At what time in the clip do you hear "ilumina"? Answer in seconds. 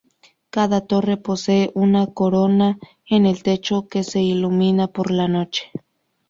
4.19-4.87